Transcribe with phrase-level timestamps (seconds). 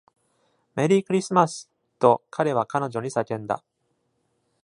[0.73, 1.69] 「メリークリスマス！」
[2.01, 3.63] と彼は彼女に叫んだ。